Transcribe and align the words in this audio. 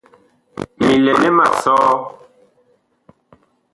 Mi 0.81 0.93
lɛ 1.03 1.11
nɛ 1.21 1.29
ma 1.37 1.45
sɔ? 1.61 1.75